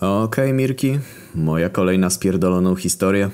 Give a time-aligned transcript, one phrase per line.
[0.00, 0.98] Okej, Mirki,
[1.34, 3.30] moja kolejna spierdoloną historię.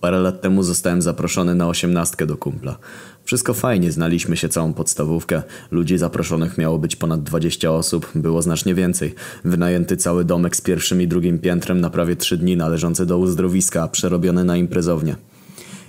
[0.00, 2.78] Parę lat temu zostałem zaproszony na osiemnastkę do kumpla.
[3.24, 5.42] Wszystko fajnie, znaliśmy się całą podstawówkę.
[5.70, 9.14] Ludzi zaproszonych miało być ponad 20 osób, było znacznie więcej.
[9.44, 13.88] Wynajęty cały domek z pierwszym i drugim piętrem na prawie 3 dni należący do uzdrowiska,
[13.88, 15.16] przerobiony na imprezownię.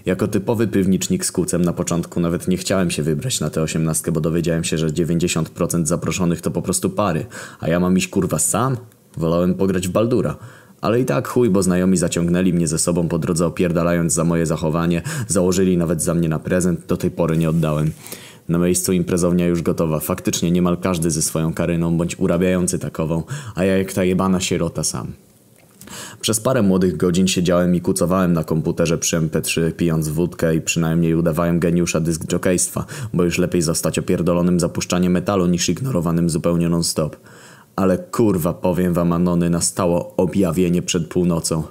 [0.05, 4.11] Jako typowy piwnicznik z kucem na początku nawet nie chciałem się wybrać na tę osiemnastkę,
[4.11, 7.25] bo dowiedziałem się, że 90% zaproszonych to po prostu pary,
[7.59, 8.77] a ja mam iść kurwa sam?
[9.17, 10.35] Wolałem pograć w Baldura.
[10.81, 14.45] Ale i tak chuj, bo znajomi zaciągnęli mnie ze sobą po drodze opierdalając za moje
[14.45, 17.91] zachowanie, założyli nawet za mnie na prezent, do tej pory nie oddałem.
[18.49, 23.23] Na miejscu imprezownia już gotowa, faktycznie niemal każdy ze swoją karyną bądź urabiający takową,
[23.55, 25.13] a ja jak ta jebana sierota sam.
[26.21, 31.15] Przez parę młodych godzin siedziałem i kucowałem na komputerze przy MP3 pijąc wódkę i przynajmniej
[31.15, 37.17] udawałem geniusza dysk jokejstwa, bo już lepiej zostać opierdolonym zapuszczaniem metalu niż ignorowanym zupełnie non-stop.
[37.75, 41.63] Ale kurwa, powiem wam Anony, nastało objawienie przed północą.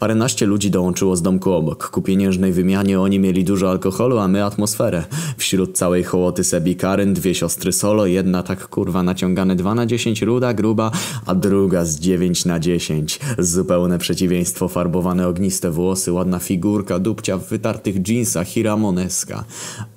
[0.00, 1.90] Paręnaście ludzi dołączyło z domku obok.
[1.90, 5.04] Ku pieniężnej wymianie oni mieli dużo alkoholu, a my atmosferę.
[5.36, 10.22] Wśród całej hołoty Sebi Karen, dwie siostry solo, jedna tak kurwa naciągane 2 na 10
[10.22, 10.90] ruda, gruba,
[11.26, 13.20] a druga z 9 na 10.
[13.38, 19.44] Zupełne przeciwieństwo, farbowane ogniste włosy, ładna figurka, dupcia w wytartych dżinsach, hiramoneska.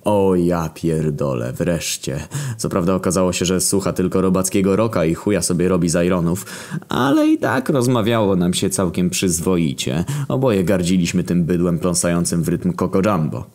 [0.03, 2.27] O ja pierdolę, wreszcie.
[2.57, 6.45] Co prawda okazało się, że słucha tylko robackiego roka i chuja sobie robi z ironów,
[6.89, 9.92] ale i tak rozmawiało nam się całkiem przyzwoicie.
[10.27, 13.45] Oboje gardziliśmy tym bydłem pląsającym w rytm Coco Jumbo.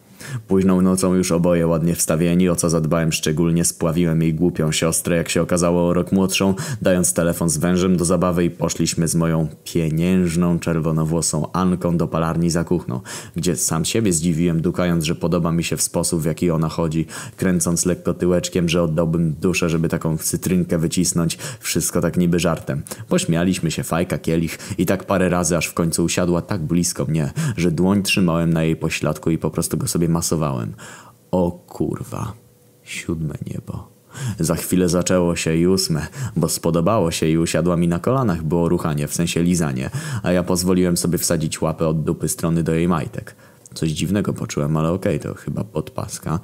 [0.49, 5.29] Późną nocą już oboje ładnie wstawieni, o co zadbałem szczególnie, spławiłem jej głupią siostrę, jak
[5.29, 9.49] się okazało o rok młodszą, dając telefon z wężem do zabawy i poszliśmy z moją
[9.65, 13.01] pieniężną, czerwonowłosą Anką do palarni za kuchną,
[13.37, 17.07] gdzie sam siebie zdziwiłem, dukając, że podoba mi się w sposób, w jaki ona chodzi,
[17.37, 22.83] kręcąc lekko tyłeczkiem, że oddałbym duszę, żeby taką cytrynkę wycisnąć, wszystko tak niby żartem.
[23.09, 27.33] Pośmialiśmy się, fajka, kielich i tak parę razy, aż w końcu usiadła tak blisko mnie,
[27.57, 30.75] że dłoń trzymałem na jej pośladku i po prostu go sobie masowałem.
[31.31, 32.33] O kurwa,
[32.83, 33.89] siódme niebo.
[34.41, 38.69] Za chwilę zaczęło się i ósme, bo spodobało się i usiadła mi na kolanach, było
[38.69, 39.91] ruchanie, w sensie lizanie,
[40.23, 43.37] a ja pozwoliłem sobie wsadzić łapę od dupy strony do jej majtek.
[43.75, 46.41] Coś dziwnego poczułem, ale okej, to chyba podpaska.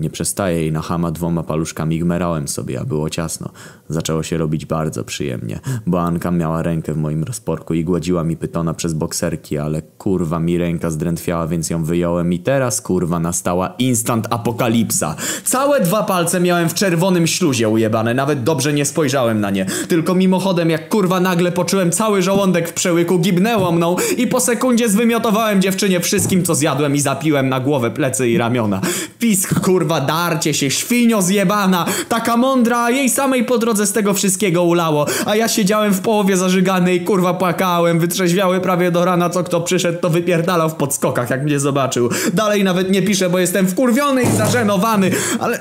[0.00, 3.50] Nie przestaję jej na chama dwoma paluszkami gmerałem sobie, a było ciasno.
[3.88, 8.36] Zaczęło się robić bardzo przyjemnie, bo Anka miała rękę w moim rozporku i gładziła mi
[8.36, 13.74] pytona przez bokserki, ale kurwa mi ręka zdrętwiała, więc ją wyjąłem i teraz kurwa nastała
[13.78, 15.16] instant apokalipsa.
[15.44, 19.66] Całe dwa palce miałem w czerwonym śluzie ujebane, nawet dobrze nie spojrzałem na nie.
[19.88, 24.88] Tylko mimochodem jak kurwa nagle poczułem cały żołądek w przełyku, gibnęło mną i po sekundzie
[24.88, 28.80] zwymiotowałem dziewczynie wszystkim co zjadłem i zapiłem na głowę, plecy i ramiona.
[29.18, 33.92] Pisk kurwa kurwa darcie się, świnio zjebana, taka mądra, a jej samej po drodze z
[33.92, 39.04] tego wszystkiego ulało, a ja siedziałem w połowie zażygany i kurwa płakałem, wytrzeźwiały prawie do
[39.04, 42.10] rana, co kto przyszedł to wypierdalał w podskokach, jak mnie zobaczył.
[42.32, 45.10] Dalej nawet nie piszę, bo jestem wkurwiony i zażenowany,
[45.40, 45.58] ale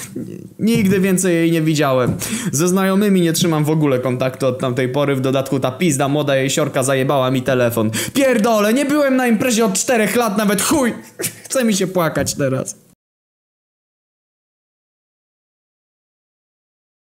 [0.58, 2.16] nigdy więcej jej nie widziałem.
[2.52, 6.36] Ze znajomymi nie trzymam w ogóle kontaktu od tamtej pory, w dodatku ta pizda młoda
[6.36, 7.90] jej siorka zajebała mi telefon.
[8.14, 10.92] Pierdole, nie byłem na imprezie od czterech lat, nawet chuj!
[11.44, 12.85] Chce mi się płakać teraz.